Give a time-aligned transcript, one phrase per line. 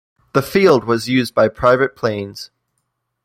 [0.33, 2.49] The field was used by private planes.